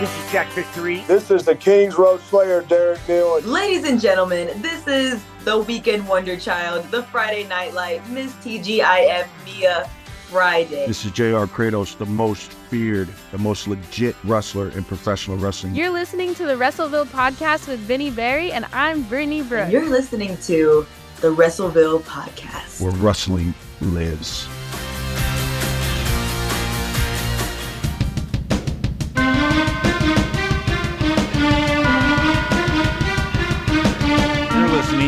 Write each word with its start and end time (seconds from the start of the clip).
This 0.00 0.10
is 0.18 0.32
Jack 0.32 0.48
Victory. 0.48 1.04
This 1.06 1.30
is 1.30 1.44
the 1.44 1.54
Kings 1.54 1.96
Road 1.96 2.20
Slayer, 2.22 2.62
Derek 2.62 2.98
Neal. 3.08 3.40
Ladies 3.42 3.88
and 3.88 4.00
gentlemen, 4.00 4.60
this 4.60 4.88
is 4.88 5.24
the 5.44 5.60
Weekend 5.60 6.08
Wonder 6.08 6.36
Child, 6.36 6.90
the 6.90 7.04
Friday 7.04 7.46
Night 7.46 7.74
Light, 7.74 8.06
Miss 8.10 8.32
TGIF 8.34 9.28
Mia 9.44 9.88
Friday. 10.28 10.88
This 10.88 11.04
is 11.04 11.12
JR 11.12 11.46
Kratos, 11.46 11.96
the 11.96 12.06
most 12.06 12.50
feared, 12.52 13.08
the 13.30 13.38
most 13.38 13.68
legit 13.68 14.16
wrestler 14.24 14.70
in 14.70 14.82
professional 14.82 15.36
wrestling. 15.36 15.76
You're 15.76 15.90
listening 15.90 16.34
to 16.34 16.44
the 16.44 16.54
WrestleVille 16.54 17.06
podcast 17.06 17.68
with 17.68 17.78
Vinny 17.78 18.10
Berry, 18.10 18.50
and 18.50 18.66
I'm 18.72 19.04
Brittany 19.04 19.42
Brooks. 19.42 19.62
And 19.66 19.72
you're 19.72 19.88
listening 19.88 20.36
to 20.38 20.84
the 21.20 21.28
WrestleVille 21.28 22.02
podcast, 22.02 22.80
where 22.80 22.90
wrestling 22.94 23.54
lives. 23.80 24.48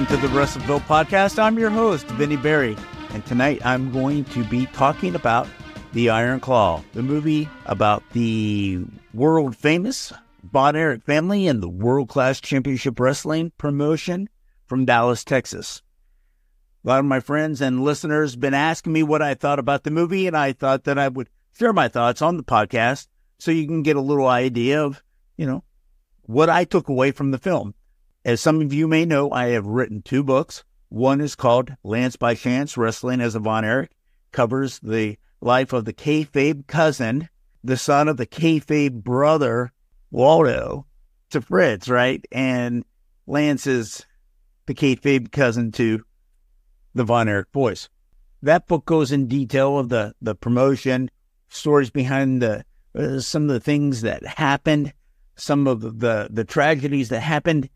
To 0.08 0.16
the 0.16 0.28
WrestleVille 0.28 0.82
podcast. 0.82 1.36
I'm 1.36 1.58
your 1.58 1.68
host, 1.68 2.06
Vinny 2.12 2.36
Berry, 2.36 2.76
and 3.10 3.26
tonight 3.26 3.60
I'm 3.66 3.90
going 3.90 4.22
to 4.26 4.44
be 4.44 4.66
talking 4.66 5.16
about 5.16 5.48
The 5.94 6.10
Iron 6.10 6.38
Claw, 6.38 6.84
the 6.92 7.02
movie 7.02 7.48
about 7.66 8.04
the 8.12 8.84
world 9.12 9.56
famous 9.56 10.12
Von 10.44 11.00
family 11.00 11.48
and 11.48 11.60
the 11.60 11.68
world 11.68 12.08
class 12.08 12.40
championship 12.40 13.00
wrestling 13.00 13.50
promotion 13.58 14.28
from 14.66 14.84
Dallas, 14.84 15.24
Texas. 15.24 15.82
A 16.84 16.88
lot 16.88 17.00
of 17.00 17.04
my 17.04 17.18
friends 17.18 17.60
and 17.60 17.82
listeners 17.82 18.36
been 18.36 18.54
asking 18.54 18.92
me 18.92 19.02
what 19.02 19.22
I 19.22 19.34
thought 19.34 19.58
about 19.58 19.82
the 19.82 19.90
movie, 19.90 20.28
and 20.28 20.36
I 20.36 20.52
thought 20.52 20.84
that 20.84 21.00
I 21.00 21.08
would 21.08 21.28
share 21.58 21.72
my 21.72 21.88
thoughts 21.88 22.22
on 22.22 22.36
the 22.36 22.44
podcast 22.44 23.08
so 23.40 23.50
you 23.50 23.66
can 23.66 23.82
get 23.82 23.96
a 23.96 24.00
little 24.00 24.28
idea 24.28 24.84
of, 24.84 25.02
you 25.36 25.46
know, 25.46 25.64
what 26.22 26.48
I 26.48 26.62
took 26.62 26.88
away 26.88 27.10
from 27.10 27.32
the 27.32 27.38
film. 27.38 27.74
As 28.26 28.40
some 28.40 28.60
of 28.60 28.72
you 28.72 28.88
may 28.88 29.04
know, 29.04 29.30
I 29.30 29.50
have 29.50 29.66
written 29.66 30.02
two 30.02 30.24
books. 30.24 30.64
One 30.88 31.20
is 31.20 31.36
called 31.36 31.76
Lance 31.84 32.16
by 32.16 32.34
Chance 32.34 32.76
Wrestling 32.76 33.20
as 33.20 33.36
a 33.36 33.38
Von 33.38 33.64
Erich, 33.64 33.92
covers 34.32 34.80
the 34.80 35.16
life 35.40 35.72
of 35.72 35.84
the 35.84 35.92
kayfabe 35.92 36.66
cousin, 36.66 37.28
the 37.62 37.76
son 37.76 38.08
of 38.08 38.16
the 38.16 38.26
kayfabe 38.26 39.04
brother, 39.04 39.70
Waldo, 40.10 40.86
to 41.30 41.40
Fritz, 41.40 41.88
right? 41.88 42.24
And 42.32 42.84
Lance 43.28 43.64
is 43.64 44.04
the 44.66 44.74
kayfabe 44.74 45.30
cousin 45.30 45.70
to 45.72 46.04
the 46.96 47.04
Von 47.04 47.28
Erich 47.28 47.52
boys. 47.52 47.88
That 48.42 48.66
book 48.66 48.86
goes 48.86 49.12
in 49.12 49.28
detail 49.28 49.78
of 49.78 49.88
the, 49.88 50.14
the 50.20 50.34
promotion, 50.34 51.12
stories 51.48 51.90
behind 51.90 52.42
the 52.42 52.64
uh, 52.92 53.20
some 53.20 53.44
of 53.44 53.50
the 53.50 53.60
things 53.60 54.00
that 54.00 54.26
happened, 54.26 54.92
some 55.36 55.68
of 55.68 56.00
the, 56.00 56.26
the 56.28 56.44
tragedies 56.44 57.10
that 57.10 57.20
happened 57.20 57.68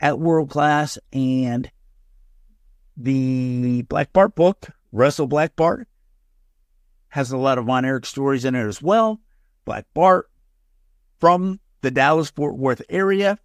at 0.00 0.18
World 0.18 0.50
Class 0.50 0.98
and 1.12 1.70
the 2.96 3.82
Black 3.82 4.12
Bart 4.12 4.34
book, 4.34 4.68
Wrestle 4.92 5.26
Black 5.26 5.56
Bart, 5.56 5.88
has 7.08 7.30
a 7.30 7.36
lot 7.36 7.58
of 7.58 7.66
Von 7.66 7.84
Erich 7.84 8.06
stories 8.06 8.44
in 8.44 8.54
it 8.54 8.66
as 8.66 8.82
well. 8.82 9.20
Black 9.64 9.86
Bart 9.94 10.30
from 11.18 11.60
the 11.80 11.90
Dallas 11.90 12.30
Fort 12.30 12.56
Worth 12.56 12.82
area, 12.88 13.38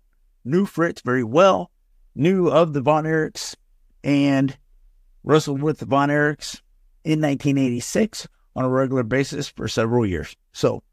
knew 0.44 0.66
Fritz 0.66 1.02
very 1.02 1.24
well, 1.24 1.72
knew 2.16 2.47
of 2.47 2.74
the 2.74 2.81
Von 2.81 3.06
Erichs, 3.06 3.56
and 4.03 4.58
wrestled 5.24 5.62
with 5.62 5.80
the 5.80 5.85
Von 5.85 6.09
Erichs 6.09 6.62
in 7.03 7.22
1986 7.22 8.28
on 8.56 8.66
a 8.66 8.70
regular 8.70 9.03
basis 9.03 9.50
for 9.50 9.68
several 9.68 10.06
years. 10.06 10.35
So 10.52 10.84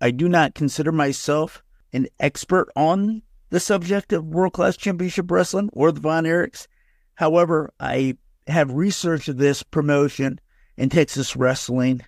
I 0.00 0.10
do 0.10 0.28
not 0.28 0.54
consider 0.54 0.92
myself 0.92 1.62
an 1.92 2.06
expert 2.18 2.68
on 2.76 3.22
the 3.50 3.60
subject 3.60 4.12
of 4.12 4.24
world 4.24 4.52
class 4.52 4.76
championship 4.76 5.30
wrestling 5.30 5.70
or 5.72 5.92
the 5.92 6.00
Von 6.00 6.24
Erichs. 6.24 6.66
However, 7.14 7.72
I 7.78 8.16
have 8.46 8.72
researched 8.72 9.36
this 9.36 9.62
promotion 9.62 10.40
in 10.76 10.88
Texas 10.88 11.36
wrestling 11.36 12.00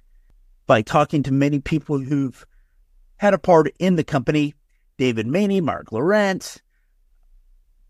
by 0.67 0.83
talking 0.83 1.23
to 1.25 1.33
many 1.33 1.61
people 1.61 1.99
who've 1.99 2.47
had 3.17 3.35
a 3.35 3.39
part 3.39 3.73
in 3.79 3.97
the 3.97 4.05
company 4.05 4.55
David 4.99 5.27
Maney, 5.27 5.61
Mark 5.61 5.93
Lawrence, 5.93 6.61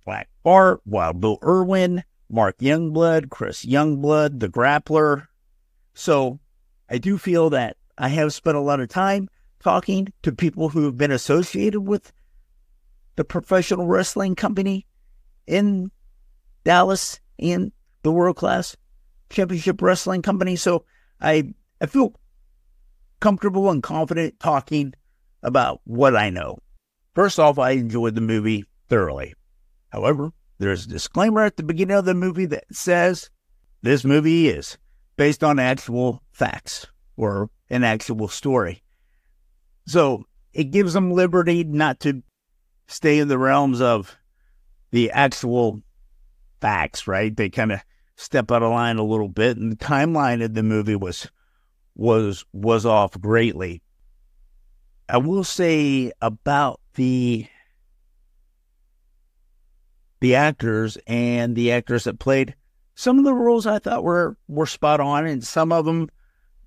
Black 0.04 0.28
Bart, 0.42 0.80
Wild 0.86 1.20
Bill 1.20 1.38
Irwin, 1.42 2.04
Mark 2.30 2.58
Youngblood, 2.58 3.30
Chris 3.30 3.64
Youngblood, 3.64 4.40
the 4.40 4.48
grappler. 4.48 5.26
So 5.94 6.40
I 6.88 6.98
do 6.98 7.18
feel 7.18 7.50
that 7.50 7.76
I 7.98 8.08
have 8.08 8.32
spent 8.32 8.56
a 8.56 8.60
lot 8.60 8.80
of 8.80 8.88
time 8.88 9.28
talking 9.60 10.12
to 10.22 10.32
people 10.32 10.70
who 10.70 10.84
have 10.84 10.96
been 10.96 11.12
associated 11.12 11.82
with 11.82 12.12
the 13.16 13.24
professional 13.24 13.86
wrestling 13.86 14.34
company 14.34 14.86
in 15.46 15.90
Dallas 16.64 17.20
and 17.38 17.72
the 18.02 18.12
world 18.12 18.36
class 18.36 18.76
championship 19.30 19.80
wrestling 19.82 20.22
company. 20.22 20.56
So 20.56 20.84
I 21.20 21.54
I 21.80 21.86
feel 21.86 22.14
comfortable 23.20 23.70
and 23.70 23.82
confident 23.82 24.38
talking 24.40 24.94
about 25.42 25.80
what 25.84 26.16
I 26.16 26.30
know. 26.30 26.58
First 27.14 27.38
off, 27.38 27.58
I 27.58 27.70
enjoyed 27.72 28.14
the 28.14 28.20
movie 28.20 28.64
thoroughly. 28.88 29.34
However, 29.90 30.32
there's 30.58 30.86
a 30.86 30.88
disclaimer 30.88 31.42
at 31.42 31.56
the 31.56 31.62
beginning 31.62 31.96
of 31.96 32.04
the 32.04 32.14
movie 32.14 32.46
that 32.46 32.64
says 32.72 33.30
this 33.82 34.04
movie 34.04 34.48
is 34.48 34.78
based 35.16 35.42
on 35.44 35.58
actual 35.58 36.22
facts 36.32 36.86
or 37.16 37.50
an 37.68 37.84
actual 37.84 38.28
story. 38.28 38.82
So 39.86 40.24
it 40.52 40.70
gives 40.70 40.92
them 40.92 41.12
liberty 41.12 41.64
not 41.64 42.00
to 42.00 42.22
stay 42.86 43.18
in 43.18 43.28
the 43.28 43.38
realms 43.38 43.80
of 43.80 44.16
the 44.90 45.10
actual 45.10 45.82
facts, 46.60 47.06
right? 47.06 47.34
They 47.34 47.50
kind 47.50 47.72
of 47.72 47.80
step 48.16 48.50
out 48.50 48.62
of 48.62 48.70
line 48.70 48.98
a 48.98 49.04
little 49.04 49.28
bit, 49.28 49.56
and 49.56 49.72
the 49.72 49.76
timeline 49.76 50.44
of 50.44 50.54
the 50.54 50.62
movie 50.62 50.96
was 50.96 51.28
was 51.94 52.44
was 52.52 52.86
off 52.86 53.20
greatly. 53.20 53.82
I 55.08 55.18
will 55.18 55.44
say 55.44 56.12
about 56.20 56.80
the 56.94 57.46
the 60.20 60.34
actors 60.36 60.96
and 61.06 61.56
the 61.56 61.72
actors 61.72 62.04
that 62.04 62.18
played 62.20 62.54
some 62.94 63.18
of 63.18 63.24
the 63.24 63.34
roles 63.34 63.66
I 63.66 63.78
thought 63.78 64.04
were 64.04 64.36
were 64.48 64.66
spot 64.66 65.00
on, 65.00 65.26
and 65.26 65.44
some 65.44 65.72
of 65.72 65.84
them 65.84 66.08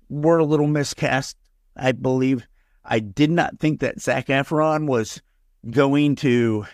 were 0.08 0.38
a 0.38 0.44
little 0.44 0.66
miscast. 0.66 1.36
I 1.76 1.92
believe 1.92 2.46
I 2.84 3.00
did 3.00 3.30
not 3.30 3.58
think 3.58 3.80
that 3.80 4.00
Zac 4.00 4.26
Efron 4.26 4.86
was 4.86 5.22
going 5.70 6.16
to 6.16 6.66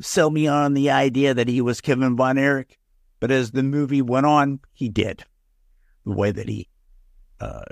sell 0.00 0.30
me 0.30 0.46
on 0.46 0.74
the 0.74 0.90
idea 0.90 1.34
that 1.34 1.48
he 1.48 1.60
was 1.60 1.80
Kevin 1.80 2.16
Von 2.16 2.38
Erich, 2.38 2.78
but 3.20 3.30
as 3.30 3.50
the 3.50 3.62
movie 3.62 4.02
went 4.02 4.26
on, 4.26 4.60
he 4.72 4.88
did. 4.88 5.24
The 6.04 6.12
way 6.12 6.32
that 6.32 6.48
he 6.48 6.68
uh, 7.40 7.64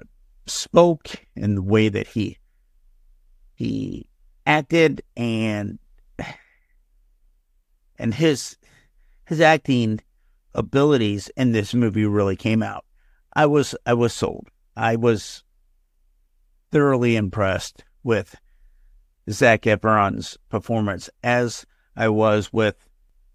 spoke 0.46 1.08
and 1.36 1.56
the 1.56 1.62
way 1.62 1.88
that 1.88 2.06
he 2.06 2.38
he 3.54 4.08
acted 4.46 5.02
and 5.16 5.78
and 7.98 8.14
his 8.14 8.56
his 9.26 9.40
acting 9.40 10.00
abilities 10.54 11.30
in 11.36 11.52
this 11.52 11.74
movie 11.74 12.06
really 12.06 12.36
came 12.36 12.62
out. 12.62 12.84
I 13.34 13.46
was 13.46 13.74
I 13.86 13.94
was 13.94 14.12
sold. 14.12 14.48
I 14.76 14.96
was 14.96 15.44
thoroughly 16.72 17.16
impressed 17.16 17.84
with 18.02 18.36
Zac 19.32 19.62
Efron's 19.62 20.38
performance 20.48 21.10
as 21.22 21.66
I 21.96 22.08
was 22.08 22.52
with 22.52 22.88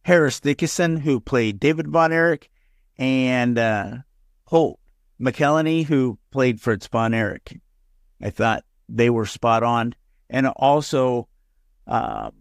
Harris 0.04 0.40
Dickinson, 0.40 0.98
who 0.98 1.20
played 1.20 1.60
David 1.60 1.88
Von 1.88 2.12
Erich, 2.12 2.50
and 2.98 3.58
uh, 3.58 3.98
Holt 4.46 4.80
McCallany, 5.20 5.86
who 5.86 6.18
played 6.32 6.62
Fritz 6.62 6.88
Von 6.88 7.14
Erich. 7.14 7.60
I 8.22 8.30
thought 8.30 8.64
they 8.88 9.10
were 9.10 9.26
spot 9.26 9.64
on. 9.64 9.96
And 10.30 10.48
also 10.48 11.28
uh, 11.88 12.32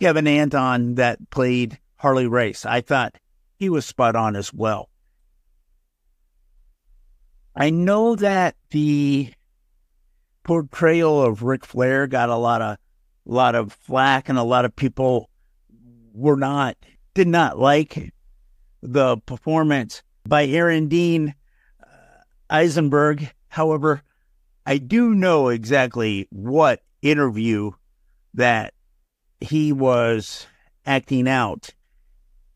Kevin 0.00 0.26
Anderson, 0.26 0.96
that 0.96 1.30
played 1.30 1.78
Harley 1.96 2.26
Race. 2.26 2.64
I 2.66 2.80
thought 2.80 3.16
he 3.58 3.68
was 3.68 3.86
spot 3.86 4.16
on 4.16 4.36
as 4.36 4.52
well. 4.52 4.90
I 7.54 7.70
know 7.70 8.16
that 8.16 8.54
the 8.70 9.32
portrayal 10.46 11.20
of 11.22 11.42
Ric 11.42 11.66
Flair 11.66 12.06
got 12.06 12.28
a 12.28 12.36
lot 12.36 12.62
of 12.62 12.78
lot 13.24 13.54
of 13.56 13.72
flack, 13.72 14.28
and 14.28 14.38
a 14.38 14.44
lot 14.44 14.64
of 14.64 14.74
people 14.74 15.28
were 16.12 16.36
not 16.36 16.76
did 17.14 17.28
not 17.28 17.58
like 17.58 18.14
the 18.82 19.16
performance 19.18 20.02
by 20.26 20.46
Aaron 20.46 20.88
Dean 20.88 21.34
uh, 21.82 21.86
Eisenberg. 22.48 23.32
However, 23.48 24.02
I 24.64 24.78
do 24.78 25.14
know 25.14 25.48
exactly 25.48 26.28
what 26.30 26.82
interview 27.02 27.72
that 28.34 28.74
he 29.40 29.72
was 29.72 30.46
acting 30.84 31.28
out. 31.28 31.70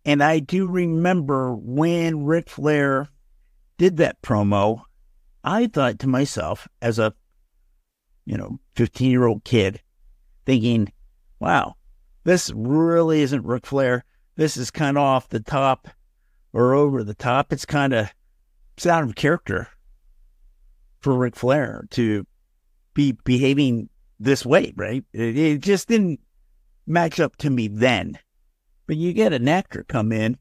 And 0.05 0.23
I 0.23 0.39
do 0.39 0.67
remember 0.67 1.55
when 1.55 2.25
Ric 2.25 2.49
Flair 2.49 3.09
did 3.79 3.97
that 3.99 4.21
promo, 4.23 4.83
I 5.43 5.67
thought 5.67 5.99
to 6.01 6.09
myself 6.09 6.69
as 6.83 6.99
a, 6.99 7.15
you 8.25 8.37
know, 8.37 8.59
15 8.75 9.11
year 9.11 9.27
old 9.27 9.45
kid, 9.45 9.81
thinking, 10.47 10.93
wow, 11.39 11.75
this 12.25 12.53
really 12.55 13.23
isn't 13.23 13.45
Ric 13.45 13.67
Flair. 13.67 14.05
This 14.37 14.57
is 14.57 14.71
kind 14.71 14.97
of 14.97 15.03
off 15.03 15.29
the 15.29 15.41
top 15.41 15.89
or 16.53 16.75
over 16.75 17.03
the 17.05 17.15
top. 17.15 17.53
It's 17.53 17.65
kind 17.65 17.93
of, 17.93 18.09
it's 18.77 18.87
out 18.87 19.03
of 19.03 19.15
character 19.15 19.69
for 21.01 21.15
Ric 21.15 21.37
Flair 21.37 21.87
to 21.91 22.27
be 22.95 23.13
behaving 23.25 23.89
this 24.19 24.45
way, 24.45 24.73
right? 24.77 25.05
It, 25.13 25.37
it 25.37 25.61
just 25.61 25.89
didn't 25.89 26.21
match 26.87 27.21
up 27.21 27.37
to 27.37 27.51
me 27.51 27.69
then. 27.69 28.19
But 28.87 28.97
you 28.97 29.13
get 29.13 29.33
an 29.33 29.49
actor 29.49 29.85
come 29.89 30.13
in 30.13 30.37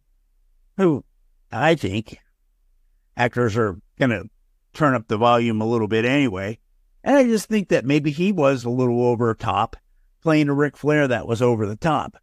who 0.78 1.04
I 1.52 1.76
think 1.76 2.20
actors 3.16 3.56
are 3.58 3.78
going 3.98 4.12
to 4.12 4.24
turn 4.74 4.96
up 4.96 5.08
the 5.08 5.18
volume 5.18 5.62
a 5.62 5.68
little 5.68 5.88
bit 5.88 6.06
anyway. 6.06 6.60
And 7.04 7.16
I 7.16 7.24
just 7.24 7.48
think 7.48 7.70
that 7.70 7.86
maybe 7.86 8.12
he 8.12 8.32
was 8.32 8.64
a 8.64 8.70
little 8.70 9.06
over 9.06 9.34
top, 9.34 9.76
playing 10.22 10.50
a 10.50 10.54
Ric 10.54 10.76
Flair 10.76 11.08
that 11.08 11.28
was 11.28 11.42
over 11.42 11.66
the 11.66 11.76
top. 11.76 12.18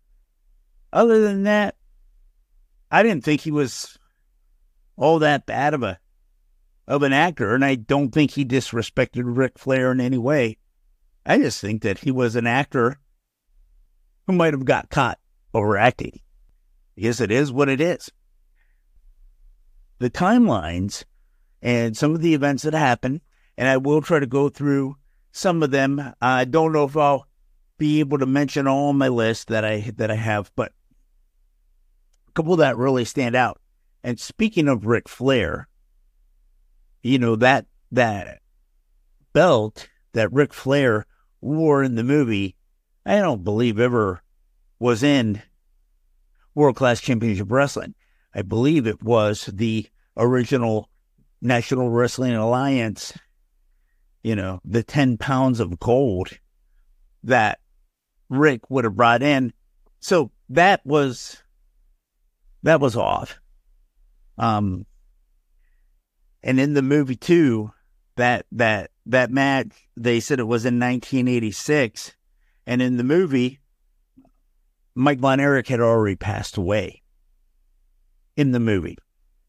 Other 0.93 1.23
than 1.23 1.45
that, 1.45 1.77
I 2.91 3.03
didn't 3.03 3.25
think 3.25 3.41
he 3.41 3.51
was 3.51 3.99
all 4.97 5.19
that 5.19 5.47
bad 5.47 5.75
of 5.75 5.83
a 5.83 5.99
of 6.89 7.03
an 7.03 7.13
actor, 7.13 7.55
and 7.55 7.65
I 7.65 7.75
don't 7.75 8.11
think 8.11 8.31
he 8.31 8.45
disrespected 8.45 9.23
Ric 9.25 9.59
Flair 9.59 9.91
in 9.91 10.01
any 10.01 10.19
way. 10.19 10.57
I 11.25 11.39
just 11.39 11.61
think 11.61 11.83
that 11.83 11.99
he 11.99 12.13
was 12.13 12.37
an 12.37 12.47
actor 12.47 13.01
who 14.27 14.33
might 14.33 14.55
have 14.55 14.65
got 14.65 14.89
caught 14.89 15.19
overacting. 15.53 16.21
Yes, 16.95 17.21
it 17.21 17.33
is 17.33 17.53
what 17.53 17.69
it 17.69 17.81
is. 17.81 18.11
The 19.99 20.11
timelines 20.11 21.05
and 21.61 21.97
some 21.97 22.15
of 22.15 22.21
the 22.21 22.35
events 22.35 22.63
that 22.63 22.75
happen, 22.75 23.21
and 23.57 23.69
I 23.69 23.77
will 23.77 24.03
try 24.03 24.19
to 24.19 24.27
go 24.27 24.49
through 24.49 24.97
some 25.33 25.63
of 25.63 25.71
them. 25.71 26.15
I 26.21 26.45
don't 26.45 26.73
know 26.73 26.85
if 26.85 26.97
I'll 26.97 27.27
be 27.79 28.01
able 28.01 28.19
to 28.19 28.27
mention 28.27 28.67
all 28.67 28.93
my 28.93 29.09
list 29.09 29.49
that 29.49 29.65
I 29.65 29.93
that 29.97 30.11
I 30.11 30.15
have, 30.15 30.51
but 30.57 30.73
a 32.29 32.33
couple 32.33 32.57
that 32.57 32.77
really 32.77 33.05
stand 33.05 33.35
out. 33.35 33.61
And 34.03 34.19
speaking 34.19 34.69
of 34.69 34.87
Ric 34.87 35.09
Flair, 35.09 35.69
you 37.03 37.19
know 37.19 37.37
that 37.37 37.67
that 37.93 38.41
belt 39.33 39.89
that 40.13 40.33
Ric 40.33 40.55
Flair 40.55 41.07
wore 41.41 41.83
in 41.83 41.95
the 41.95 42.05
movie, 42.05 42.57
I 43.05 43.17
don't 43.19 43.45
believe 43.45 43.79
ever 43.79 44.23
was 44.79 45.03
in 45.03 45.43
World 46.55 46.77
Class 46.77 47.01
Championship 47.01 47.51
Wrestling. 47.51 47.95
I 48.35 48.43
believe 48.43 48.87
it 48.87 49.03
was 49.03 49.47
the 49.53 49.87
original 50.17 50.89
National 51.41 51.91
Wrestling 51.91 52.35
Alliance, 52.35 53.13
you 54.27 54.35
know, 54.35 54.61
the 54.65 54.83
10 54.83 55.19
pounds 55.19 55.61
of 55.61 55.79
gold 55.79 56.31
that 57.23 57.61
Rick 58.29 58.69
would 58.69 58.83
have 58.83 58.97
brought 58.97 59.23
in. 59.23 59.53
So 60.01 60.33
that 60.49 60.85
was 60.85 61.41
that 62.65 62.81
was 62.81 62.97
off. 62.97 63.39
Um 64.37 64.85
and 66.43 66.59
in 66.59 66.75
the 66.75 66.83
movie 66.83 67.15
too, 67.15 67.71
that 68.17 68.47
that 68.51 68.91
that 69.07 69.31
match 69.31 69.69
they 69.97 70.19
said 70.19 70.41
it 70.41 70.49
was 70.49 70.65
in 70.65 70.81
1986 70.81 72.17
and 72.67 72.83
in 72.83 72.97
the 72.97 73.05
movie 73.05 73.61
Mike 74.97 75.21
Von 75.21 75.39
Erich 75.39 75.69
had 75.69 75.79
already 75.79 76.17
passed 76.17 76.57
away 76.57 77.01
in 78.37 78.51
the 78.51 78.59
movie 78.59 78.99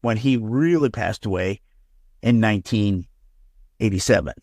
when 0.02 0.18
he 0.18 0.36
really 0.36 0.88
passed 0.88 1.26
away 1.26 1.62
in 2.22 2.40
1987. 2.40 4.34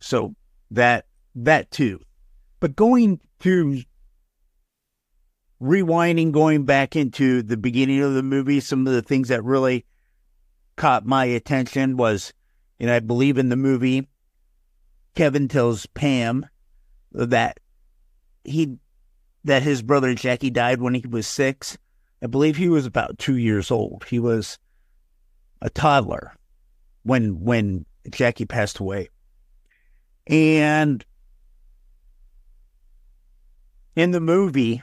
So 0.00 0.34
that 0.70 1.06
that 1.34 1.70
too. 1.70 2.00
But 2.58 2.76
going 2.76 3.20
to 3.40 3.82
rewinding, 5.62 6.32
going 6.32 6.64
back 6.64 6.96
into 6.96 7.42
the 7.42 7.56
beginning 7.56 8.02
of 8.02 8.14
the 8.14 8.22
movie, 8.22 8.60
some 8.60 8.86
of 8.86 8.92
the 8.92 9.02
things 9.02 9.28
that 9.28 9.44
really 9.44 9.84
caught 10.76 11.04
my 11.04 11.26
attention 11.26 11.96
was, 11.96 12.32
and 12.78 12.90
I 12.90 13.00
believe 13.00 13.38
in 13.38 13.50
the 13.50 13.56
movie, 13.56 14.08
Kevin 15.14 15.48
tells 15.48 15.86
Pam 15.86 16.46
that 17.12 17.60
he 18.44 18.78
that 19.44 19.62
his 19.62 19.82
brother 19.82 20.14
Jackie 20.14 20.50
died 20.50 20.80
when 20.80 20.94
he 20.94 21.06
was 21.06 21.26
six. 21.26 21.76
I 22.22 22.26
believe 22.26 22.56
he 22.56 22.68
was 22.68 22.86
about 22.86 23.18
two 23.18 23.36
years 23.36 23.70
old. 23.70 24.04
He 24.08 24.18
was 24.18 24.58
a 25.60 25.70
toddler 25.70 26.36
when 27.02 27.40
when 27.40 27.86
Jackie 28.10 28.46
passed 28.46 28.78
away. 28.78 29.08
And 30.30 31.04
in 33.96 34.12
the 34.12 34.20
movie, 34.20 34.80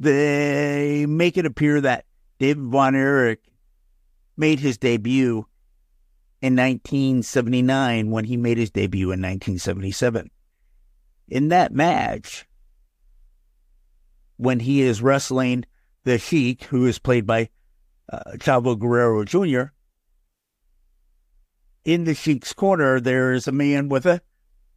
they 0.00 1.06
make 1.06 1.36
it 1.36 1.46
appear 1.46 1.80
that 1.80 2.04
David 2.40 2.64
Von 2.64 2.96
Erich 2.96 3.40
made 4.36 4.58
his 4.58 4.78
debut 4.78 5.46
in 6.42 6.56
1979 6.56 8.10
when 8.10 8.24
he 8.24 8.36
made 8.36 8.58
his 8.58 8.72
debut 8.72 9.12
in 9.12 9.22
1977. 9.22 10.28
In 11.28 11.48
that 11.48 11.72
match, 11.72 12.46
when 14.38 14.58
he 14.58 14.82
is 14.82 15.00
wrestling 15.00 15.64
the 16.02 16.18
Sheik, 16.18 16.64
who 16.64 16.84
is 16.86 16.98
played 16.98 17.26
by 17.26 17.48
uh, 18.12 18.32
Chavo 18.38 18.76
Guerrero 18.76 19.24
Jr., 19.24 19.70
in 21.84 22.04
the 22.04 22.14
Sheik's 22.14 22.52
corner, 22.52 23.00
there 23.00 23.32
is 23.32 23.46
a 23.46 23.52
man 23.52 23.88
with 23.88 24.06
a, 24.06 24.20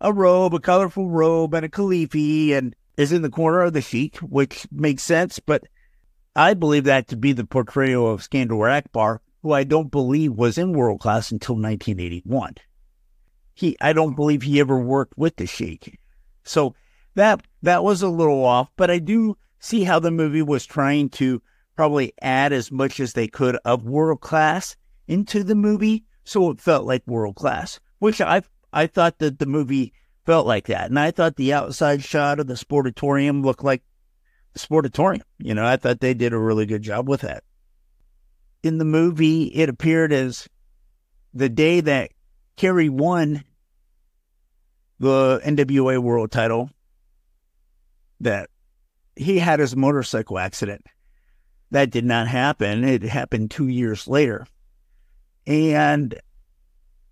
a 0.01 0.11
robe, 0.13 0.53
a 0.53 0.59
colorful 0.59 1.09
robe, 1.09 1.53
and 1.53 1.65
a 1.65 1.69
califi, 1.69 2.53
and 2.53 2.75
is 2.97 3.11
in 3.11 3.21
the 3.21 3.29
corner 3.29 3.61
of 3.61 3.73
the 3.73 3.81
Sheik, 3.81 4.17
which 4.17 4.67
makes 4.71 5.03
sense. 5.03 5.39
But 5.39 5.67
I 6.35 6.53
believe 6.53 6.83
that 6.85 7.07
to 7.09 7.17
be 7.17 7.33
the 7.33 7.45
portrayal 7.45 8.09
of 8.11 8.21
Skandor 8.21 8.75
Akbar, 8.75 9.21
who 9.41 9.53
I 9.53 9.63
don't 9.63 9.91
believe 9.91 10.33
was 10.33 10.57
in 10.57 10.73
world 10.73 10.99
class 10.99 11.31
until 11.31 11.55
1981. 11.55 12.55
He, 13.53 13.77
I 13.81 13.93
don't 13.93 14.15
believe 14.15 14.43
he 14.43 14.59
ever 14.59 14.79
worked 14.79 15.17
with 15.17 15.37
the 15.37 15.47
Sheik. 15.47 15.99
So 16.43 16.75
that 17.15 17.41
that 17.63 17.83
was 17.83 18.01
a 18.01 18.09
little 18.09 18.45
off, 18.45 18.69
but 18.75 18.91
I 18.91 18.99
do 18.99 19.37
see 19.59 19.83
how 19.83 19.99
the 19.99 20.11
movie 20.11 20.43
was 20.43 20.65
trying 20.65 21.09
to 21.09 21.41
probably 21.75 22.13
add 22.21 22.53
as 22.53 22.71
much 22.71 22.99
as 22.99 23.13
they 23.13 23.27
could 23.27 23.57
of 23.65 23.83
world 23.83 24.21
class 24.21 24.75
into 25.07 25.43
the 25.43 25.55
movie, 25.55 26.03
so 26.27 26.51
it 26.51 26.59
felt 26.59 26.85
like 26.85 27.07
world 27.07 27.35
class. 27.35 27.79
Which 27.99 28.19
I 28.19 28.41
I 28.73 28.87
thought 28.87 29.19
that 29.19 29.39
the 29.39 29.45
movie 29.45 29.93
felt 30.25 30.45
like 30.45 30.67
that, 30.67 30.89
and 30.89 30.99
I 30.99 31.11
thought 31.11 31.37
the 31.37 31.53
outside 31.53 32.03
shot 32.03 32.39
of 32.39 32.47
the 32.47 32.53
sportatorium 32.53 33.43
looked 33.43 33.63
like 33.63 33.81
the 34.53 34.59
sportatorium. 34.59 35.21
You 35.39 35.53
know, 35.53 35.65
I 35.65 35.77
thought 35.77 36.01
they 36.01 36.13
did 36.13 36.33
a 36.33 36.37
really 36.37 36.65
good 36.65 36.81
job 36.81 37.07
with 37.07 37.21
that. 37.21 37.43
In 38.61 38.77
the 38.77 38.85
movie, 38.85 39.45
it 39.45 39.69
appeared 39.69 40.11
as 40.11 40.47
the 41.33 41.49
day 41.49 41.79
that 41.79 42.11
Kerry 42.57 42.89
won 42.89 43.43
the 44.99 45.39
NWA 45.45 45.99
World 45.99 46.31
Title 46.31 46.69
that 48.19 48.49
he 49.15 49.39
had 49.39 49.59
his 49.59 49.75
motorcycle 49.75 50.39
accident. 50.39 50.85
That 51.71 51.89
did 51.89 52.03
not 52.03 52.27
happen. 52.27 52.83
It 52.83 53.03
happened 53.03 53.51
two 53.51 53.67
years 53.67 54.07
later. 54.07 54.45
And 55.47 56.19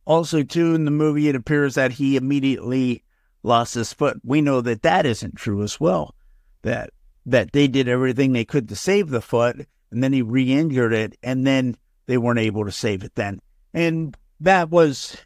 also, 0.05 0.43
too, 0.43 0.75
in 0.75 0.85
the 0.85 0.91
movie, 0.91 1.29
it 1.29 1.35
appears 1.35 1.75
that 1.75 1.93
he 1.93 2.15
immediately 2.15 3.03
lost 3.41 3.73
his 3.73 3.93
foot. 3.93 4.19
We 4.23 4.41
know 4.41 4.61
that 4.61 4.83
that 4.83 5.05
isn't 5.07 5.35
true 5.35 5.63
as 5.63 5.79
well. 5.79 6.13
That 6.61 6.91
that 7.25 7.53
they 7.53 7.67
did 7.67 7.87
everything 7.87 8.33
they 8.33 8.45
could 8.45 8.69
to 8.69 8.75
save 8.75 9.09
the 9.09 9.21
foot, 9.21 9.67
and 9.89 10.03
then 10.03 10.13
he 10.13 10.21
re-injured 10.21 10.93
it, 10.93 11.17
and 11.23 11.47
then 11.47 11.75
they 12.05 12.19
weren't 12.19 12.39
able 12.39 12.65
to 12.65 12.71
save 12.71 13.03
it. 13.03 13.15
Then, 13.15 13.39
and 13.73 14.15
that 14.41 14.69
was 14.69 15.17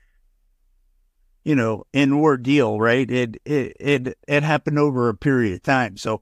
you 1.44 1.56
know, 1.56 1.84
an 1.94 2.14
ordeal, 2.14 2.80
right? 2.80 3.10
It 3.10 3.42
it 3.46 3.76
it 3.80 4.18
it 4.28 4.44
happened 4.44 4.78
over 4.78 5.10
a 5.10 5.16
period 5.16 5.54
of 5.54 5.64
time. 5.64 5.98
So 5.98 6.22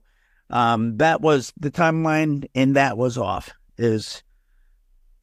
um, 0.50 0.96
that 0.98 1.20
was 1.20 1.52
the 1.58 1.70
timeline, 1.70 2.48
and 2.54 2.76
that 2.76 2.96
was 2.96 3.18
off 3.18 3.50
is 3.76 4.22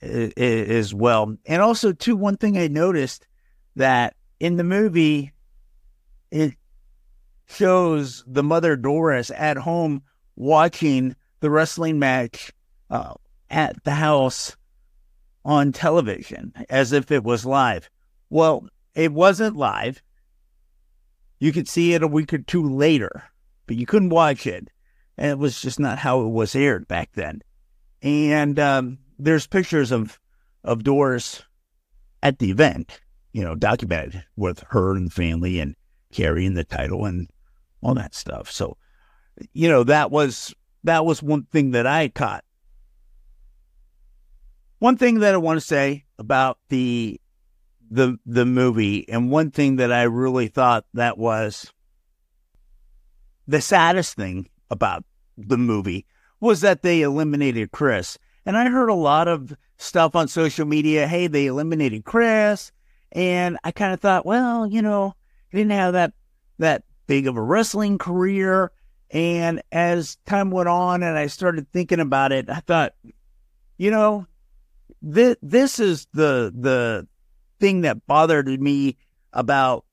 as 0.05 0.93
well. 0.93 1.35
And 1.45 1.61
also, 1.61 1.91
too, 1.91 2.15
one 2.15 2.37
thing 2.37 2.57
I 2.57 2.67
noticed 2.67 3.27
that 3.75 4.15
in 4.39 4.57
the 4.57 4.63
movie, 4.63 5.33
it 6.31 6.53
shows 7.47 8.23
the 8.27 8.43
mother 8.43 8.75
Doris 8.75 9.31
at 9.31 9.57
home 9.57 10.03
watching 10.35 11.15
the 11.39 11.49
wrestling 11.49 11.99
match 11.99 12.51
uh, 12.89 13.13
at 13.49 13.83
the 13.83 13.91
house 13.91 14.55
on 15.43 15.71
television 15.71 16.53
as 16.69 16.91
if 16.91 17.11
it 17.11 17.23
was 17.23 17.45
live. 17.45 17.89
Well, 18.29 18.67
it 18.95 19.13
wasn't 19.13 19.55
live. 19.55 20.01
You 21.39 21.51
could 21.51 21.67
see 21.67 21.93
it 21.93 22.01
a 22.03 22.07
week 22.07 22.33
or 22.33 22.39
two 22.39 22.67
later, 22.67 23.23
but 23.67 23.75
you 23.75 23.85
couldn't 23.85 24.09
watch 24.09 24.47
it. 24.47 24.69
And 25.17 25.31
it 25.31 25.37
was 25.37 25.61
just 25.61 25.79
not 25.79 25.99
how 25.99 26.21
it 26.21 26.29
was 26.29 26.55
aired 26.55 26.87
back 26.87 27.11
then. 27.13 27.41
And 28.01 28.59
um, 28.59 28.97
there's 29.17 29.47
pictures 29.47 29.91
of 29.91 30.19
of 30.63 30.83
Doris 30.83 31.43
at 32.23 32.39
the 32.39 32.49
event, 32.49 32.99
you 33.33 33.43
know, 33.43 33.55
documented 33.55 34.23
with 34.35 34.63
her 34.69 34.95
and 34.95 35.13
family 35.13 35.59
and 35.59 35.75
carrying 36.11 36.55
the 36.55 36.63
title 36.63 37.05
and 37.05 37.29
all 37.81 37.93
that 37.93 38.15
stuff. 38.15 38.49
So, 38.49 38.77
you 39.53 39.69
know, 39.69 39.83
that 39.83 40.09
was 40.11 40.53
that 40.83 41.05
was 41.05 41.21
one 41.21 41.43
thing 41.43 41.71
that 41.71 41.85
I 41.85 42.07
caught. 42.07 42.43
One 44.79 44.97
thing 44.97 45.19
that 45.19 45.33
I 45.33 45.37
want 45.37 45.59
to 45.59 45.65
say 45.65 46.05
about 46.17 46.57
the 46.69 47.19
the 47.89 48.17
the 48.25 48.45
movie, 48.45 49.07
and 49.09 49.29
one 49.29 49.51
thing 49.51 49.77
that 49.77 49.91
I 49.91 50.03
really 50.03 50.47
thought 50.47 50.85
that 50.93 51.17
was 51.17 51.71
the 53.47 53.61
saddest 53.61 54.15
thing 54.15 54.49
about 54.69 55.05
the 55.37 55.57
movie 55.57 56.05
was 56.39 56.61
that 56.61 56.81
they 56.81 57.01
eliminated 57.01 57.71
Chris. 57.71 58.17
And 58.45 58.57
I 58.57 58.69
heard 58.69 58.89
a 58.89 58.95
lot 58.95 59.27
of 59.27 59.55
stuff 59.77 60.15
on 60.15 60.27
social 60.27 60.65
media. 60.65 61.07
Hey, 61.07 61.27
they 61.27 61.47
eliminated 61.47 62.05
Chris, 62.05 62.71
and 63.11 63.57
I 63.63 63.71
kind 63.71 63.93
of 63.93 63.99
thought, 63.99 64.25
well, 64.25 64.67
you 64.67 64.81
know, 64.81 65.15
he 65.49 65.57
didn't 65.57 65.71
have 65.71 65.93
that 65.93 66.13
that 66.59 66.83
big 67.07 67.27
of 67.27 67.37
a 67.37 67.41
wrestling 67.41 67.97
career. 67.97 68.71
And 69.11 69.61
as 69.71 70.17
time 70.25 70.51
went 70.51 70.69
on, 70.69 71.03
and 71.03 71.17
I 71.17 71.27
started 71.27 71.71
thinking 71.71 71.99
about 71.99 72.31
it, 72.31 72.49
I 72.49 72.59
thought, 72.59 72.93
you 73.77 73.91
know, 73.91 74.27
this 75.01 75.37
this 75.41 75.79
is 75.79 76.07
the 76.13 76.53
the 76.55 77.07
thing 77.59 77.81
that 77.81 78.05
bothered 78.05 78.47
me 78.61 78.97
about 79.33 79.85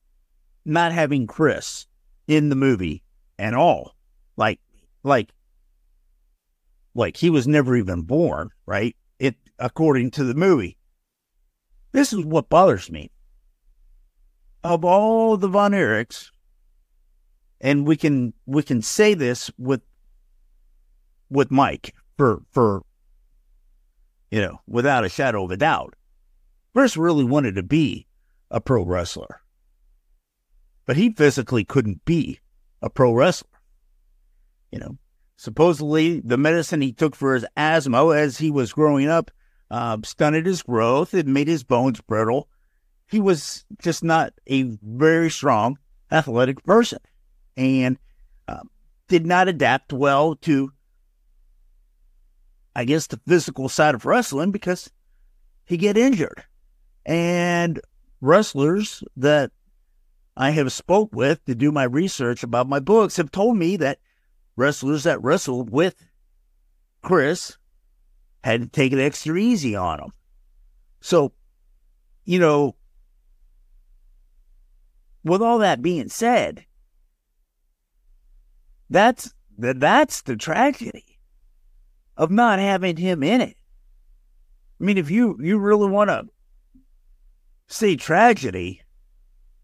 not 0.65 0.91
having 0.91 1.27
Chris 1.27 1.87
in 2.27 2.49
the 2.49 2.55
movie 2.55 3.03
at 3.37 3.53
all. 3.53 3.95
Like, 4.37 4.59
like, 5.03 5.29
like 6.95 7.17
he 7.17 7.29
was 7.29 7.47
never 7.47 7.75
even 7.75 8.01
born, 8.03 8.49
right? 8.65 8.95
It 9.19 9.35
according 9.59 10.11
to 10.11 10.23
the 10.23 10.33
movie. 10.33 10.77
This 11.91 12.13
is 12.13 12.25
what 12.25 12.49
bothers 12.49 12.91
me. 12.91 13.11
Of 14.63 14.85
all 14.85 15.37
the 15.37 15.47
Von 15.47 15.71
Erichs, 15.71 16.31
and 17.59 17.85
we 17.85 17.97
can 17.97 18.33
we 18.45 18.63
can 18.63 18.81
say 18.81 19.13
this 19.13 19.51
with 19.57 19.81
with 21.29 21.51
Mike 21.51 21.93
for 22.17 22.41
for 22.51 22.83
you 24.31 24.41
know 24.41 24.59
without 24.67 25.05
a 25.05 25.09
shadow 25.09 25.43
of 25.43 25.51
a 25.51 25.57
doubt. 25.57 25.95
Chris 26.73 26.97
really 26.97 27.23
wanted 27.23 27.55
to 27.55 27.63
be 27.63 28.07
a 28.49 28.59
pro 28.59 28.83
wrestler, 28.83 29.41
but 30.85 30.95
he 30.95 31.11
physically 31.11 31.63
couldn't 31.63 32.03
be 32.05 32.39
a 32.81 32.89
pro 32.89 33.13
wrestler. 33.13 33.49
You 34.71 34.79
know, 34.79 34.97
supposedly 35.43 36.21
the 36.21 36.37
medicine 36.37 36.79
he 36.79 36.93
took 36.93 37.17
for 37.17 37.33
his 37.33 37.45
asthma 37.57 38.07
as 38.11 38.37
he 38.37 38.49
was 38.49 38.71
growing 38.71 39.09
up 39.09 39.29
uh, 39.69 39.97
stunted 40.05 40.45
his 40.45 40.63
growth. 40.63 41.13
It 41.13 41.27
made 41.27 41.49
his 41.49 41.65
bones 41.65 41.99
brittle. 41.99 42.47
He 43.07 43.19
was 43.19 43.65
just 43.81 44.05
not 44.05 44.31
a 44.47 44.63
very 44.81 45.29
strong 45.29 45.79
athletic 46.09 46.63
person 46.63 46.99
and 47.57 47.97
uh, 48.47 48.61
did 49.09 49.25
not 49.25 49.49
adapt 49.49 49.91
well 49.91 50.35
to, 50.37 50.71
I 52.73 52.85
guess, 52.85 53.07
the 53.07 53.19
physical 53.27 53.67
side 53.67 53.95
of 53.95 54.05
wrestling 54.05 54.51
because 54.51 54.91
he 55.65 55.75
get 55.75 55.97
injured 55.97 56.45
and 57.05 57.81
wrestlers 58.21 59.03
that 59.17 59.51
I 60.37 60.51
have 60.51 60.71
spoke 60.71 61.09
with 61.13 61.43
to 61.45 61.53
do 61.53 61.69
my 61.69 61.83
research 61.83 62.43
about 62.43 62.69
my 62.69 62.79
books 62.79 63.17
have 63.17 63.29
told 63.29 63.57
me 63.57 63.75
that 63.75 63.99
wrestlers 64.55 65.03
that 65.03 65.21
wrestled 65.21 65.69
with 65.69 65.95
Chris 67.01 67.57
had 68.43 68.61
to 68.61 68.67
take 68.67 68.93
it 68.93 68.99
extra 68.99 69.37
easy 69.37 69.75
on 69.75 69.99
him. 69.99 70.11
So, 71.01 71.33
you 72.25 72.39
know, 72.39 72.75
with 75.23 75.41
all 75.41 75.59
that 75.59 75.81
being 75.81 76.09
said, 76.09 76.65
that's 78.89 79.33
the, 79.57 79.73
that's 79.73 80.21
the 80.21 80.35
tragedy 80.35 81.19
of 82.15 82.31
not 82.31 82.59
having 82.59 82.97
him 82.97 83.23
in 83.23 83.41
it. 83.41 83.57
I 84.79 84.83
mean, 84.83 84.97
if 84.97 85.09
you 85.09 85.37
you 85.41 85.57
really 85.57 85.89
want 85.89 86.09
to 86.09 86.25
say 87.67 87.95
tragedy. 87.95 88.81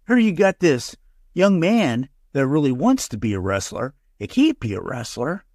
Here 0.07 0.17
you 0.17 0.31
got 0.31 0.59
this 0.59 0.95
young 1.33 1.59
man 1.59 2.09
that 2.33 2.47
really 2.47 2.71
wants 2.71 3.07
to 3.09 3.17
be 3.17 3.33
a 3.33 3.39
wrestler, 3.39 3.93
he 4.19 4.27
can't 4.27 4.59
be 4.59 4.73
a 4.73 4.81
wrestler, 4.81 5.45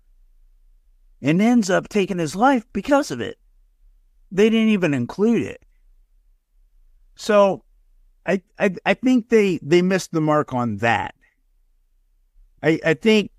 and 1.23 1.41
ends 1.41 1.71
up 1.71 1.89
taking 1.89 2.19
his 2.19 2.35
life 2.35 2.67
because 2.73 3.11
of 3.11 3.21
it. 3.21 3.39
They 4.33 4.51
didn't 4.51 4.71
even 4.71 4.95
include 4.95 5.43
it. 5.43 5.63
So 7.15 7.63
I 8.27 8.43
I, 8.59 8.75
I 8.85 8.95
think 8.95 9.29
they, 9.29 9.59
they 9.63 9.83
missed 9.83 10.13
the 10.13 10.21
mark 10.21 10.53
on 10.53 10.79
that. 10.79 11.15
I, 12.63 12.81
I 12.85 12.95
think 12.95 13.31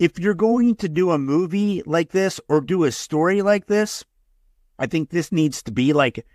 if 0.00 0.18
you're 0.18 0.34
going 0.34 0.74
to 0.76 0.88
do 0.88 1.10
a 1.10 1.18
movie 1.18 1.82
like 1.86 2.10
this 2.10 2.40
or 2.48 2.60
do 2.60 2.84
a 2.84 2.92
story 2.92 3.42
like 3.42 3.66
this, 3.66 4.04
I 4.78 4.86
think 4.86 5.10
this 5.10 5.30
needs 5.30 5.62
to 5.64 5.72
be 5.72 5.92
like 5.92 6.26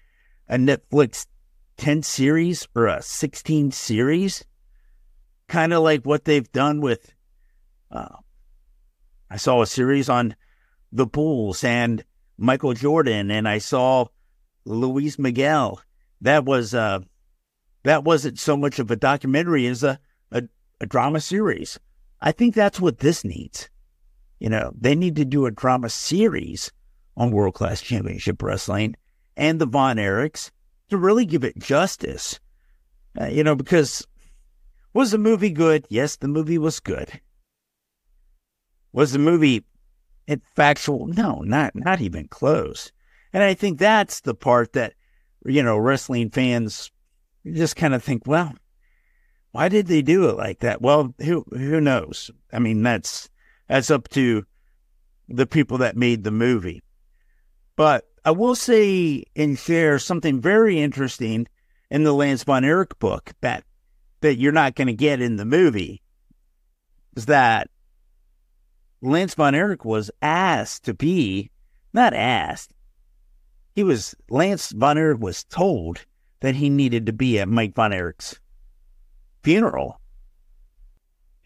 a 0.47 0.55
Netflix 0.55 1.25
10 1.77 2.03
series 2.03 2.67
or 2.75 2.87
a 2.87 3.01
16 3.01 3.71
series, 3.71 4.45
kind 5.47 5.73
of 5.73 5.83
like 5.83 6.05
what 6.05 6.25
they've 6.25 6.51
done 6.51 6.79
with. 6.79 7.14
Uh, 7.91 8.17
I 9.29 9.37
saw 9.37 9.61
a 9.61 9.67
series 9.67 10.09
on 10.09 10.35
the 10.91 11.05
Bulls 11.05 11.63
and 11.63 12.03
Michael 12.37 12.73
Jordan, 12.73 13.31
and 13.31 13.47
I 13.47 13.57
saw 13.57 14.05
Luis 14.65 15.17
Miguel. 15.19 15.81
That 16.21 16.45
was 16.45 16.73
uh, 16.73 16.99
that 17.83 18.03
wasn't 18.03 18.39
so 18.39 18.57
much 18.57 18.79
of 18.79 18.89
a 18.91 18.95
documentary 18.95 19.67
as 19.67 19.83
a, 19.83 19.99
a, 20.31 20.43
a 20.81 20.85
drama 20.85 21.21
series. 21.21 21.79
I 22.21 22.31
think 22.31 22.55
that's 22.55 22.79
what 22.79 22.99
this 22.99 23.23
needs. 23.23 23.69
You 24.39 24.49
know, 24.49 24.71
they 24.79 24.95
need 24.95 25.15
to 25.17 25.25
do 25.25 25.45
a 25.45 25.51
drama 25.51 25.89
series 25.89 26.71
on 27.15 27.31
World 27.31 27.53
Class 27.53 27.81
Championship 27.81 28.41
Wrestling 28.41 28.95
and 29.37 29.59
the 29.59 29.65
Von 29.65 29.97
Erichs 29.97 30.51
to 30.89 30.97
really 30.97 31.25
give 31.25 31.43
it 31.43 31.57
justice. 31.57 32.39
Uh, 33.19 33.27
you 33.27 33.43
know, 33.43 33.55
because 33.55 34.05
was 34.93 35.11
the 35.11 35.17
movie 35.17 35.51
good? 35.51 35.85
Yes, 35.89 36.15
the 36.17 36.27
movie 36.27 36.57
was 36.57 36.79
good. 36.79 37.21
Was 38.95 39.11
the 39.11 39.19
movie 39.19 39.65
factual? 40.55 41.07
No, 41.07 41.41
not 41.41 41.75
not 41.75 41.99
even 41.99 42.29
close. 42.29 42.93
And 43.33 43.43
I 43.43 43.53
think 43.53 43.77
that's 43.77 44.21
the 44.21 44.33
part 44.33 44.71
that 44.71 44.93
you 45.45 45.61
know 45.61 45.77
wrestling 45.77 46.29
fans 46.29 46.91
just 47.45 47.75
kind 47.75 47.93
of 47.93 48.01
think, 48.01 48.25
well, 48.25 48.53
why 49.51 49.67
did 49.67 49.87
they 49.87 50.01
do 50.01 50.29
it 50.29 50.37
like 50.37 50.59
that? 50.59 50.81
Well, 50.81 51.13
who 51.19 51.43
who 51.51 51.81
knows? 51.81 52.31
I 52.53 52.59
mean, 52.59 52.83
that's 52.83 53.29
that's 53.67 53.91
up 53.91 54.07
to 54.11 54.45
the 55.27 55.45
people 55.45 55.79
that 55.79 55.97
made 55.97 56.23
the 56.23 56.31
movie. 56.31 56.81
But 57.75 58.05
I 58.23 58.31
will 58.31 58.55
say 58.55 59.25
and 59.35 59.59
share 59.59 59.99
something 59.99 60.39
very 60.39 60.79
interesting 60.79 61.47
in 61.91 62.05
the 62.05 62.13
Lance 62.13 62.45
Von 62.45 62.63
Erich 62.63 62.97
book 62.99 63.33
that 63.41 63.65
that 64.21 64.37
you're 64.37 64.53
not 64.53 64.75
going 64.75 64.87
to 64.87 64.93
get 64.93 65.19
in 65.19 65.35
the 65.35 65.43
movie 65.43 66.01
is 67.17 67.25
that 67.25 67.69
Lance 69.05 69.35
Von 69.35 69.55
Erich 69.55 69.85
was 69.85 70.11
asked 70.21 70.83
to 70.85 70.93
be 70.93 71.51
not 71.93 72.13
asked. 72.13 72.73
He 73.73 73.83
was 73.83 74.15
Lance 74.29 74.71
Von 74.71 74.97
Erich 74.97 75.19
was 75.19 75.43
told 75.43 76.05
that 76.41 76.55
he 76.55 76.69
needed 76.69 77.05
to 77.05 77.13
be 77.13 77.39
at 77.39 77.47
Mike 77.47 77.75
Von 77.75 77.93
Erich's 77.93 78.39
funeral. 79.43 79.99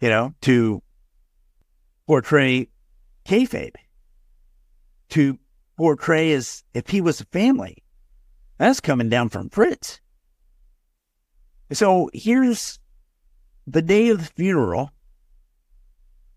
You 0.01 0.10
know, 0.10 0.34
to 0.42 0.82
portray 2.08 2.70
kayfabe, 3.25 3.75
to 5.10 5.38
portray 5.78 6.32
as 6.32 6.63
if 6.74 6.88
he 6.88 7.01
was 7.01 7.22
a 7.22 7.25
family. 7.25 7.84
That's 8.58 8.80
coming 8.80 9.10
down 9.10 9.30
from 9.30 9.50
Fritz. 9.50 10.00
So 11.72 12.10
here's 12.13 12.80
the 13.68 13.82
day 13.82 14.10
of 14.10 14.20
the 14.20 14.25
funeral. 14.25 14.92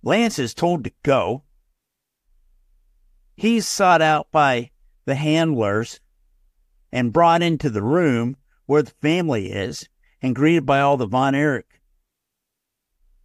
Lance 0.02 0.38
is 0.38 0.54
told 0.54 0.84
to 0.84 0.92
go. 1.02 1.44
He's 3.36 3.66
sought 3.66 4.02
out 4.02 4.28
by 4.32 4.70
the 5.04 5.14
handlers 5.14 6.00
and 6.90 7.12
brought 7.12 7.42
into 7.42 7.70
the 7.70 7.82
room 7.82 8.36
where 8.66 8.82
the 8.82 8.90
family 8.90 9.52
is 9.52 9.88
and 10.20 10.34
greeted 10.34 10.66
by 10.66 10.80
all 10.80 10.96
the 10.96 11.06
Von 11.06 11.34
Erich 11.34 11.80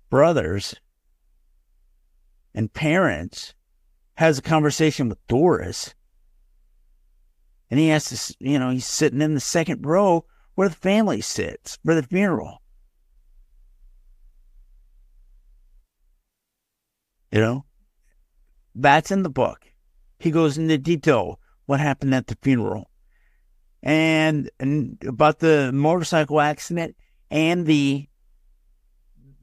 brothers 0.09 0.75
and 2.53 2.73
parents. 2.73 3.53
Has 4.15 4.39
a 4.39 4.41
conversation 4.41 5.09
with 5.09 5.27
Doris. 5.27 5.93
And 7.69 7.79
he 7.79 7.89
has 7.89 8.05
to, 8.05 8.35
you 8.39 8.57
know, 8.57 8.71
he's 8.71 8.87
sitting 8.87 9.21
in 9.21 9.35
the 9.35 9.39
second 9.39 9.85
row 9.85 10.25
where 10.55 10.69
the 10.69 10.75
family 10.75 11.21
sits 11.21 11.77
for 11.85 11.93
the 11.93 12.01
funeral. 12.01 12.63
You 17.31 17.41
know, 17.41 17.65
that's 18.75 19.11
in 19.11 19.23
the 19.23 19.29
book. 19.29 19.59
He 20.19 20.31
goes 20.31 20.57
into 20.57 20.77
detail 20.77 21.39
what 21.65 21.79
happened 21.79 22.15
at 22.15 22.27
the 22.27 22.37
funeral 22.41 22.89
and, 23.83 24.49
and 24.59 24.97
about 25.05 25.39
the 25.39 25.71
motorcycle 25.73 26.39
accident 26.41 26.95
and 27.29 27.65
the 27.65 28.07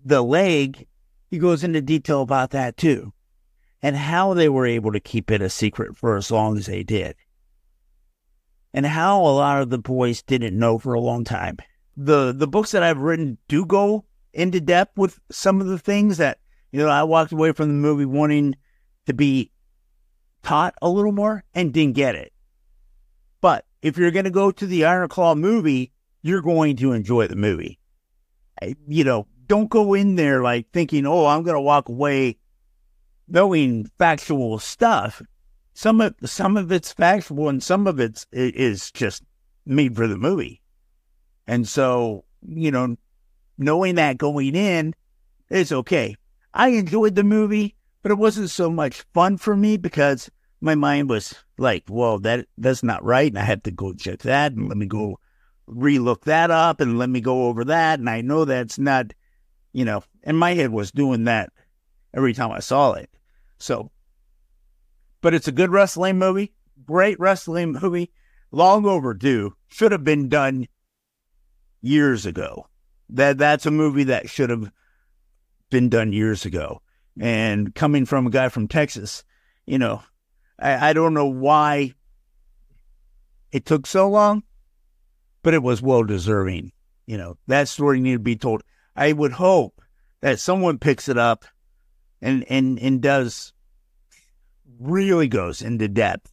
the 0.05 0.23
leg. 0.23 0.87
He 1.31 1.39
goes 1.39 1.65
into 1.65 1.81
detail 1.81 2.23
about 2.23 2.51
that 2.51 2.77
too, 2.77 3.13
and 3.83 3.97
how 3.97 4.35
they 4.35 4.49
were 4.49 4.67
able 4.67 4.93
to 4.93 5.01
keep 5.01 5.31
it 5.31 5.43
a 5.43 5.51
secret 5.51 5.97
for 5.97 6.17
as 6.17 6.31
long 6.31 6.57
as 6.57 6.67
they 6.67 6.83
did 6.83 7.17
and 8.75 8.85
how 8.85 9.21
a 9.21 9.31
lot 9.31 9.63
of 9.63 9.71
the 9.71 9.79
boys 9.79 10.21
didn't 10.21 10.59
know 10.59 10.79
for 10.79 10.93
a 10.93 11.01
long 11.01 11.25
time. 11.25 11.57
The 11.97 12.33
the 12.33 12.49
books 12.49 12.73
that 12.73 12.83
I've 12.83 12.99
written 12.99 13.39
do 13.49 13.65
go 13.65 14.05
into 14.35 14.61
depth 14.61 14.99
with 14.99 15.21
some 15.31 15.61
of 15.61 15.69
the 15.69 15.79
things 15.79 16.19
that 16.19 16.41
you 16.75 16.81
know 16.81 16.89
I 16.89 17.05
walked 17.05 17.31
away 17.31 17.53
from 17.53 17.69
the 17.69 17.75
movie 17.75 18.05
wanting 18.05 18.57
to 19.07 19.15
be 19.15 19.53
taught 20.43 20.75
a 20.83 20.89
little 20.89 21.13
more 21.13 21.45
and 21.55 21.73
didn't 21.73 21.95
get 21.95 22.17
it. 22.17 22.33
But 23.41 23.65
if 23.81 23.97
you're 23.97 24.11
going 24.11 24.25
to 24.25 24.31
go 24.31 24.51
to 24.51 24.67
the 24.67 24.85
Iron 24.85 25.09
Claw 25.09 25.37
movie, 25.37 25.93
you're 26.23 26.43
going 26.43 26.77
to 26.79 26.93
enjoy 26.93 27.29
the 27.29 27.37
movie. 27.37 27.79
You 28.89 29.05
know, 29.05 29.27
don't 29.47 29.71
go 29.71 29.95
in 29.95 30.17
there 30.17 30.43
like 30.43 30.67
thinking, 30.73 31.07
"Oh, 31.07 31.27
I'm 31.27 31.45
going 31.45 31.55
to 31.55 31.61
walk 31.61 31.89
away 31.89 32.39
knowing 33.29 33.89
factual 33.97 34.59
stuff." 34.59 35.23
some 35.75 36.01
of 36.01 36.15
some 36.25 36.57
of 36.57 36.73
it's 36.73 36.93
factual 36.93 37.49
and 37.49 37.63
some 37.63 37.87
of 37.87 38.01
it's 38.01 38.27
it 38.33 38.55
is 38.57 38.91
just 38.93 39.23
made 39.67 39.95
for 39.95 40.07
the 40.07 40.17
movie. 40.17 40.63
And 41.47 41.69
so, 41.69 42.25
you 42.43 42.71
know, 42.71 42.97
knowing 43.59 43.97
that 43.97 44.17
going 44.17 44.55
in, 44.55 44.95
it's 45.51 45.73
okay. 45.73 46.17
I 46.55 46.69
enjoyed 46.69 47.17
the 47.17 47.25
movie, 47.25 47.77
but 48.03 48.13
it 48.13 48.19
wasn't 48.19 48.51
so 48.51 48.71
much 48.71 49.05
fun 49.13 49.37
for 49.37 49.57
me 49.57 49.77
because 49.77 50.31
my 50.61 50.75
mind 50.75 51.11
was 51.11 51.35
like, 51.59 51.89
"Whoa, 51.89 52.19
that 52.21 52.47
that's 52.57 52.83
not 52.83 53.05
right," 53.05 53.31
and 53.31 53.39
I 53.39 53.45
had 53.45 53.65
to 53.65 53.71
go 53.71 53.93
check 53.93 54.21
that 54.21 54.53
and 54.53 54.69
let 54.69 54.79
me 54.79 54.87
go 54.87 55.19
relook 55.69 56.23
that 56.23 56.51
up 56.51 56.81
and 56.81 56.99
let 56.99 57.11
me 57.11 57.21
go 57.21 57.49
over 57.49 57.65
that, 57.65 57.99
and 57.99 58.09
I 58.09 58.21
know 58.21 58.45
that's 58.45 58.79
not, 58.79 59.13
you 59.73 59.85
know, 59.85 60.05
and 60.23 60.39
my 60.39 60.55
head 60.55 60.71
was 60.71 60.93
doing 60.93 61.25
that 61.25 61.53
every 62.15 62.33
time 62.33 62.53
I 62.53 62.61
saw 62.61 62.93
it. 62.93 63.11
So 63.59 63.91
but 65.25 65.33
it's 65.33 65.49
a 65.49 65.53
good 65.53 65.71
wrestling 65.71 66.19
movie, 66.19 66.53
great 66.85 67.19
wrestling 67.19 67.73
movie, 67.73 68.13
long 68.53 68.85
overdue. 68.85 69.57
Should 69.69 69.91
have 69.91 70.05
been 70.05 70.29
done 70.29 70.69
years 71.81 72.27
ago. 72.27 72.69
That 73.09 73.39
that's 73.39 73.65
a 73.65 73.71
movie 73.71 74.05
that 74.05 74.29
should 74.29 74.51
have 74.51 74.71
been 75.75 75.89
done 75.89 76.13
years 76.13 76.45
ago. 76.45 76.81
And 77.21 77.75
coming 77.75 78.07
from 78.07 78.29
a 78.29 78.31
guy 78.31 78.49
from 78.49 78.69
Texas, 78.69 79.25
you 79.67 79.77
know, 79.77 80.03
I, 80.57 80.91
I 80.91 80.93
don't 80.93 81.15
know 81.15 81.27
why 81.27 81.95
it 83.51 83.67
took 83.67 83.85
so 83.85 84.09
long, 84.09 84.45
but 85.43 85.53
it 85.53 85.65
was 85.65 85.83
well 85.83 86.05
deserving. 86.05 86.71
You 87.07 87.19
know, 87.19 87.39
that 87.49 87.67
story 87.67 87.99
needed 87.99 88.19
to 88.19 88.23
be 88.23 88.37
told. 88.37 88.63
I 88.95 89.13
would 89.13 89.33
hope 89.33 89.83
that 90.21 90.39
someone 90.39 90.79
picks 90.79 91.09
it 91.09 91.19
up 91.19 91.45
and 92.23 92.45
and 92.49 92.79
and 92.79 93.03
does 93.03 93.53
really 94.79 95.27
goes 95.27 95.61
into 95.61 95.89
depth 95.89 96.33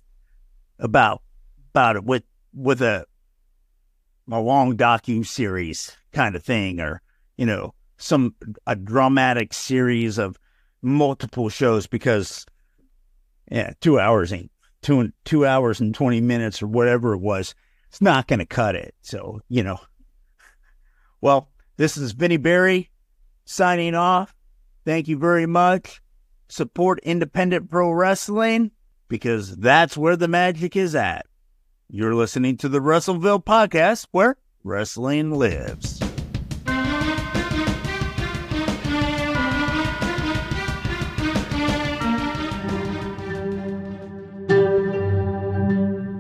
about 0.78 1.24
about 1.72 1.96
it 1.96 2.04
with 2.04 2.24
with 2.54 2.84
a 2.84 3.06
a 4.32 4.40
long 4.40 4.78
docu 4.78 5.26
series 5.26 5.98
kind 6.14 6.36
of 6.36 6.44
thing, 6.44 6.80
or 6.80 7.02
you 7.38 7.48
know, 7.48 7.74
some 8.02 8.36
a 8.68 8.76
dramatic 8.76 9.54
series 9.54 10.18
of 10.18 10.40
multiple 10.82 11.50
shows 11.50 11.88
because 11.88 12.46
yeah, 13.50 13.74
two 13.82 14.00
hours 14.00 14.34
ain't 14.34 14.52
two 14.82 15.12
two 15.26 15.46
hours 15.46 15.80
and 15.80 15.94
twenty 15.94 16.22
minutes 16.22 16.62
or 16.62 16.68
whatever 16.68 17.14
it 17.14 17.20
was. 17.20 17.56
It's 17.90 18.02
not 18.02 18.28
going 18.28 18.40
to 18.40 18.46
cut 18.46 18.76
it. 18.76 18.96
So 19.02 19.42
you 19.50 19.64
know, 19.64 19.80
well, 21.22 21.50
this 21.78 21.98
is 21.98 22.14
Vinny 22.14 22.38
Berry 22.38 22.90
signing 23.46 23.96
off. 23.96 24.36
Thank 24.86 25.08
you 25.08 25.18
very 25.18 25.46
much 25.46 26.02
support 26.52 27.00
independent 27.04 27.70
pro 27.70 27.92
wrestling 27.92 28.72
because 29.08 29.56
that's 29.58 29.96
where 29.96 30.16
the 30.16 30.28
magic 30.28 30.76
is 30.76 30.96
at. 30.96 31.26
You're 31.90 32.16
listening 32.16 32.58
to 32.58 32.70
the 32.70 32.80
WrestleVille 32.80 33.44
podcast 33.46 34.08
where 34.12 34.38
wrestling 34.64 35.32
lives. 35.32 36.02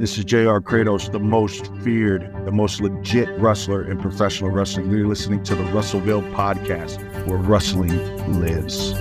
This 0.02 0.18
is 0.18 0.26
JR 0.26 0.58
Kratos, 0.58 1.12
the 1.12 1.20
most 1.20 1.72
feared, 1.84 2.24
the 2.44 2.52
most 2.52 2.82
legit 2.82 3.30
wrestler 3.40 3.84
in 3.84 4.00
professional 4.00 4.50
wrestling. 4.50 4.90
You're 4.90 5.06
listening 5.06 5.44
to 5.44 5.54
the 5.54 5.62
WrestleVille 5.66 6.34
podcast 6.34 6.98
where 7.28 7.38
wrestling 7.38 7.96
lives. 8.42 8.94